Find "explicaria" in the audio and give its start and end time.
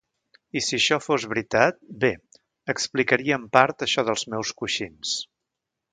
2.75-3.39